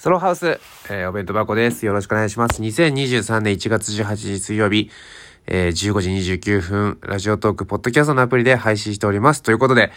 [0.00, 0.58] ソロハウス、
[0.88, 1.84] えー、お弁当箱です。
[1.84, 2.62] よろしくお願いします。
[2.62, 4.88] 2023年1月18日水曜日、
[5.46, 9.42] えー、15時29分、ラジオトーク、ポッドキャストのアプリで配信しております。
[9.42, 9.92] ということで、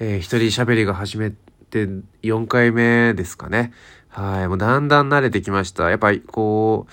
[0.00, 1.86] えー、一人喋りが始めて
[2.24, 3.72] 4回目ですかね。
[4.08, 5.90] はい、もうだんだん慣れてきました。
[5.90, 6.92] やっぱりこう、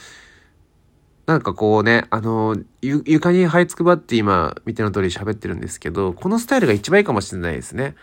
[1.25, 7.95] なんかこうね、あの、ゆ床に這いつくばって今、見ての通り喋ってるんですけど、このスタイルが一番いいかもしれないですね。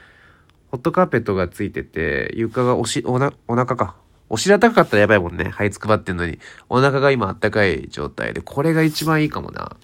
[0.72, 3.94] ホットカーペットがついてて、床がおし、おな、お腹か。
[4.30, 5.50] お尻高かったらやばいもんね。
[5.52, 6.38] 這いつくばってんのに。
[6.68, 9.76] お腹が今あったかい状態で、これが一番いいかもな。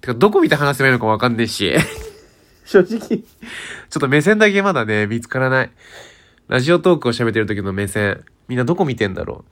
[0.00, 1.74] てか、どこ見て話せばいいのかわかんねえし。
[2.64, 5.70] 正直ちょっと目線だけまだね、見つからない。
[6.46, 8.24] ラジオトークを喋ってる時の目線。
[8.46, 9.44] みんなどこ見てんだろ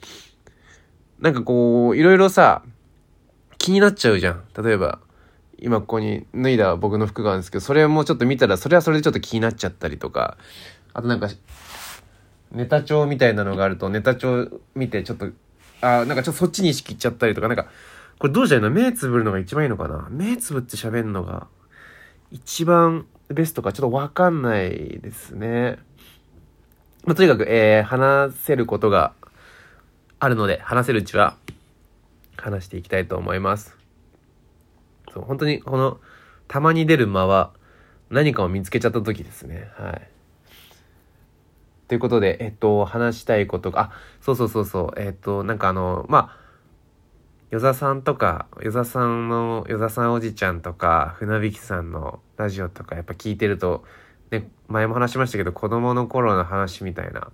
[1.20, 1.23] う。
[1.23, 2.62] なんかこう、いろいろさ、
[3.59, 4.45] 気になっちゃうじゃん。
[4.62, 5.01] 例えば、
[5.59, 10.37] 今ここに脱いだ僕の服があるんですけど、それもちょっと見たら、それはそれでちょっと気になっちゃったりとか、
[10.95, 11.28] あとなんか、
[12.52, 15.27] ネタ帳みたいなのがあると、ネタ帳見てちょっと、
[15.80, 17.66] あ、なんかちょっとそっちに意識いっちゃったりとか、なんか、
[18.18, 18.71] これどうしたらいいの？
[18.71, 20.09] 目つぶるのが一番いいのかな？
[20.10, 21.46] 目つぶって喋るのが
[22.32, 25.79] 一番ベストかちょっとわかんないですね。
[27.05, 29.12] まあ、とにかく、えー、話せることが
[30.18, 31.37] あるので、話せるうちは
[32.37, 33.77] 話していきたいと思います。
[35.15, 36.01] そう、本当にこの、
[36.49, 37.52] たまに出る間は
[38.10, 39.71] 何かを見つけちゃった時ですね。
[39.77, 40.09] はい。
[41.88, 46.48] ということで、えっと、話したいことが、あ、そうそうそうそう、えっと、なんかあの、まあ、
[47.50, 53.84] 与座さんとか、与座さんの、与座さんおじちゃんとか、船引さんのラジオとかやっぱ聞いてると、
[54.30, 57.32] ね、前も話しましたけど、子供の頃の話みたいな、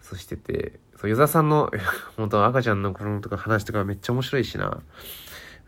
[0.00, 1.70] そしてて、そう、与座さんの、
[2.16, 4.80] 本当赤ちゃんの頃とか話とかめっちゃ面白いしな。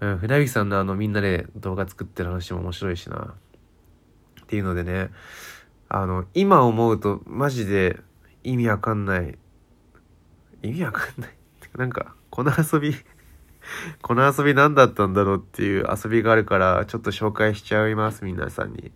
[0.01, 3.35] うん、船引さんのあの、みんなで動画作ってる話も面白いしな。
[4.43, 5.11] っていうのでね、
[5.91, 8.01] あの、今思うと、マジで、
[8.45, 9.37] 意味わかんない。
[10.63, 11.35] 意味わかんない？
[11.77, 12.95] なんか、この遊び
[14.03, 18.93] この遊び何だったんだろうっていう遊びがあるから、ちょっと紹介しちゃいます、皆さんに。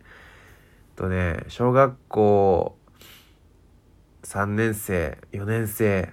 [0.97, 2.77] とね、小学校
[4.25, 6.13] 3年生、4年生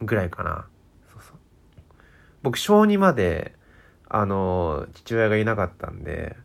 [0.00, 0.66] ぐらいかな。
[1.12, 1.36] そうそう。
[2.42, 3.54] 僕、小2まで、
[4.08, 6.36] あの、父親がいなかったんで、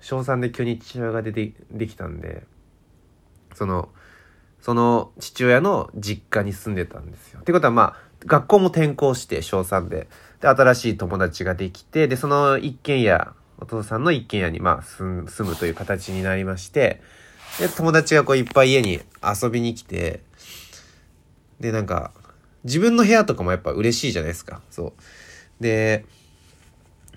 [0.00, 2.46] 小3で急に父親が出て、できたんで、
[3.54, 3.88] その、
[4.64, 7.40] その父親の実家に住んでたんですよ。
[7.40, 10.08] ってことはまあ、学校も転校して、小3で。
[10.40, 17.02] で、新しい友達ができて、で、その一軒家、お父さんの一軒家にまあ住むという形になりまして、
[17.58, 20.22] で、友達がこういっぱい家に遊びに来て、
[21.60, 22.12] で、なんか、
[22.64, 24.62] 自分の部屋とかもやっぱ嬉しいじゃないですか。
[24.70, 24.94] そ
[25.60, 25.62] う。
[25.62, 26.06] で、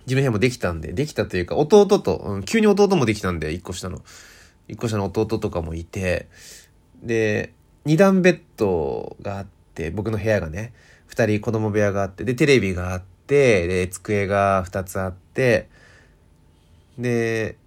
[0.05, 4.01] 自分の部屋もできたんで、できたというか、弟と、うん、急に弟もできたんで、一個下の。
[4.67, 6.27] 一個下の弟とかもいて、
[7.03, 7.53] で、
[7.85, 10.73] 二段ベッドがあって、僕の部屋がね、
[11.07, 15.69] 二人子供部屋があって、で、テレビがあって、で、机が二つあって、
[16.97, 17.57] で、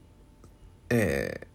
[0.91, 1.47] えー、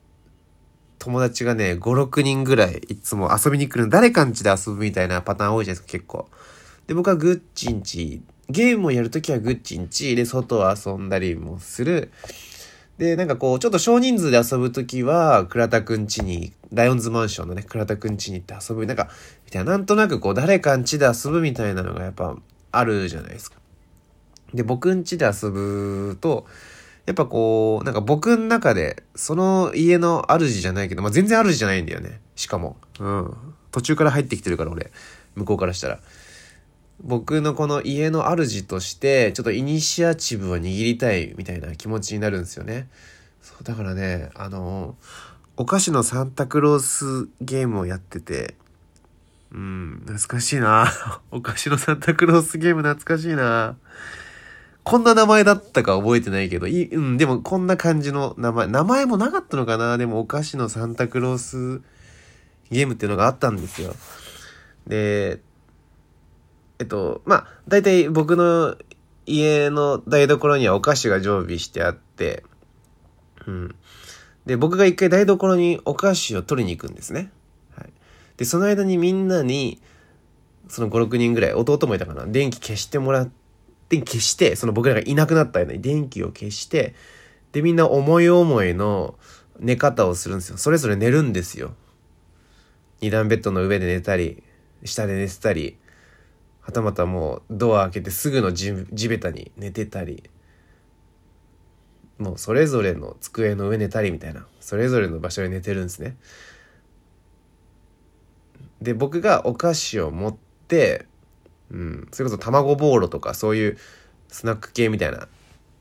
[1.00, 6.28] 友達がね、5、6人ぐらいいつも遊びに来るの誰かんちで遊ぶみたいなパターン多いじゃないですか、結構。
[6.88, 12.12] で、僕はグッチンチ、ゲームをやるときはグッチンチで外を遊んだりもする。
[12.98, 18.86] で、なんかこう、ちょっと少人数で遊ぶときは、倉田くんちに、ライオンズマンションのね、倉田くんちに行って遊ぶ。
[18.86, 19.10] なんか、
[19.46, 22.38] みたいな、なんとなくこう、誰かんちで遊ぶみたいなのがやっぱ
[22.72, 23.58] あるじゃないですか。
[24.54, 26.46] で、僕んちで遊ぶと、
[27.06, 32.22] やっぱこう、なんか僕ん中で、その家の主じゃないけど、まあ、全然主じゃないんだよね。
[32.36, 32.78] しかも。
[33.00, 33.34] うん。
[33.72, 34.92] 途中から入ってきてるから、俺。
[35.36, 36.00] 向こうからしたら。
[37.04, 42.88] 僕のこの家の主として、ちょっとイニシアチブを握りたいみたいな気持ちになるんですよね。
[43.42, 44.96] そう、だからね、あの、
[45.58, 48.56] お菓子のサンタクロースゲームをやってて、
[49.52, 50.92] うん、懐かしいな。
[51.32, 53.78] お菓子のサンタクロースゲーム懐かしいな。
[54.84, 61.82] こんな名前だったか覚えてないけど、い、うん、でもこんな感じの名前、名前もなかったのかなでもお菓子のサンタクロース
[62.70, 63.96] ゲームっていうのがあったんですよ。
[64.88, 65.40] で、
[66.86, 68.76] っと、まあ、大体僕の
[69.26, 72.44] 家の台所にはお菓子が常備してあって、
[73.48, 73.76] うん。
[74.46, 77.32] で、僕が一回台所にお菓子を取りに行くんですね。
[77.76, 77.94] はい。
[78.38, 79.82] で、その間にみんなに、
[80.68, 83.26] その5、6人ぐらい、弟もいたかな、電気消してもらっ
[83.90, 86.96] て、消して、その僕らがいなくなった間に電気を消して、
[87.52, 89.16] で、みんな思い思いの
[89.60, 90.58] 寝方をするんですよ。
[90.58, 91.74] それぞれ寝るんですよ。
[93.02, 94.44] 二段ベッドの上で寝たり、
[94.84, 95.78] 下で寝てたり、
[96.66, 98.74] はたまたもうドア開けてすぐの地
[99.08, 100.24] べたに寝てたり
[102.18, 106.18] もうそれぞれの机の上寝たりみたいなそれぞれの場所で寝てるんですね
[108.82, 111.06] で僕がお菓子を持って
[111.72, 112.08] うん。
[112.12, 113.78] それこそ卵ボーロとかそういう
[114.28, 115.28] スナック系みたいな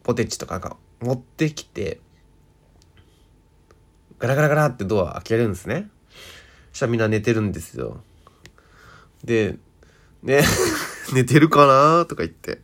[0.03, 2.01] ポテチとかが持ってきて、
[4.19, 5.89] ガラガラガラってドア開けるんですね。
[6.73, 8.03] そしたらみんな寝てるんですよ。
[9.23, 9.57] で、
[10.25, 10.43] ね、
[11.13, 12.61] 寝てるかなとか言って。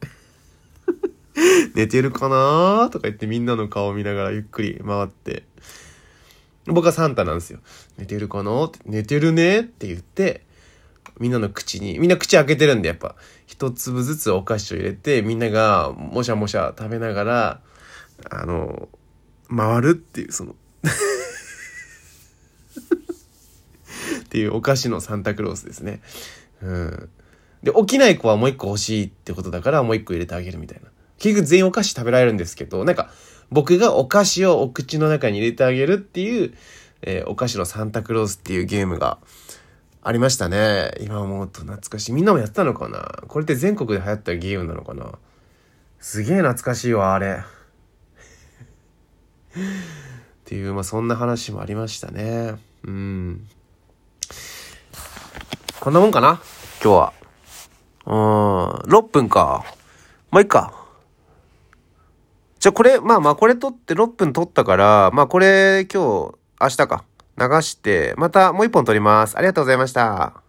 [1.75, 5.45] 寝てるかなとか言ってみんなの顔を見ながらゆっくり回って。
[6.67, 7.61] 僕はサンタなんですよ。
[7.99, 10.45] 寝てるかなって、寝てるねって言って、
[11.19, 13.15] みんなの口に、みんな口開けてるんで、やっぱ、
[13.47, 17.61] 一粒ずつお菓子を入れて、みんなが、もしゃもしゃ食べながら、
[18.31, 18.89] あの、
[19.55, 20.55] 回るっていう、その
[24.25, 26.01] っていうお菓子のサンタクロースですね。
[26.63, 27.11] うん。
[27.63, 30.91] で、起きない子はもう一個欲しいってことだから、もう一個入れてあげるみたいな。
[31.19, 33.11] 結局全員お菓子食べられるんですけど、なんか、
[33.51, 36.55] 僕がお菓子をお口の中に入れてあげるっていう、
[37.03, 39.19] えー、お菓子のサンタクロースっていうゲームが
[40.03, 40.93] ありましたね。
[41.01, 42.13] 今思うと懐かしい。
[42.13, 43.23] みんなもやったのかな？
[43.27, 45.19] これって全国で流行ったゲームなのかな？
[45.99, 47.41] すげえ懐かしいわ、あれ。
[49.53, 49.63] っ
[50.45, 52.55] ていう、まあそんな話もありましたね。
[52.85, 53.47] うん。
[55.81, 56.41] こんなもんかな？
[56.83, 57.20] 今日は。
[58.07, 59.65] うん、6分か。
[60.31, 60.73] もういっか。
[62.59, 67.05] じゃあこれ、まあまあこれ撮って6分撮ったから、まあこれ今日、明日か。
[67.39, 69.37] 流して、またもう一本撮ります。
[69.37, 70.40] ありがとうございました。